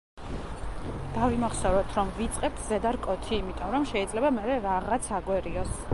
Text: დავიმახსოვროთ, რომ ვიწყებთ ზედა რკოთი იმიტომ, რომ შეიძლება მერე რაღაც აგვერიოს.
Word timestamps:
დავიმახსოვროთ, 1.17 1.93
რომ 1.99 2.09
ვიწყებთ 2.21 2.63
ზედა 2.69 2.95
რკოთი 2.97 3.37
იმიტომ, 3.41 3.77
რომ 3.77 3.89
შეიძლება 3.93 4.35
მერე 4.39 4.57
რაღაც 4.69 5.15
აგვერიოს. 5.21 5.83